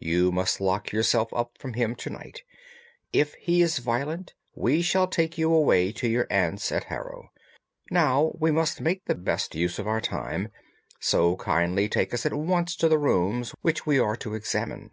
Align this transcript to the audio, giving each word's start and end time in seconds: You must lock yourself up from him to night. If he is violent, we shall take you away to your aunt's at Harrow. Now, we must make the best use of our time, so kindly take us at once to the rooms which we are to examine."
You 0.00 0.30
must 0.32 0.60
lock 0.60 0.92
yourself 0.92 1.32
up 1.32 1.56
from 1.56 1.72
him 1.72 1.94
to 1.94 2.10
night. 2.10 2.42
If 3.10 3.32
he 3.36 3.62
is 3.62 3.78
violent, 3.78 4.34
we 4.54 4.82
shall 4.82 5.08
take 5.08 5.38
you 5.38 5.50
away 5.50 5.92
to 5.92 6.06
your 6.06 6.26
aunt's 6.30 6.70
at 6.70 6.84
Harrow. 6.92 7.32
Now, 7.90 8.32
we 8.38 8.50
must 8.50 8.82
make 8.82 9.06
the 9.06 9.14
best 9.14 9.54
use 9.54 9.78
of 9.78 9.88
our 9.88 10.02
time, 10.02 10.50
so 11.00 11.36
kindly 11.36 11.88
take 11.88 12.12
us 12.12 12.26
at 12.26 12.34
once 12.34 12.76
to 12.76 12.88
the 12.90 12.98
rooms 12.98 13.54
which 13.62 13.86
we 13.86 13.98
are 13.98 14.16
to 14.16 14.34
examine." 14.34 14.90